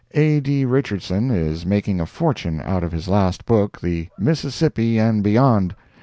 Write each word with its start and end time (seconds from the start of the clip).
A. 0.15 0.39
D. 0.39 0.65
Richardson 0.65 1.29
is 1.29 1.63
making 1.63 2.01
a 2.01 2.07
fortune 2.07 2.59
out 2.59 2.83
of 2.83 2.91
his 2.91 3.07
last 3.07 3.45
book, 3.45 3.79
"The 3.81 4.07
Mississippi 4.17 4.97
and 4.99 5.21
Beyond." 5.21 5.75